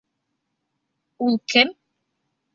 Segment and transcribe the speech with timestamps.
[1.27, 1.75] Ул кем?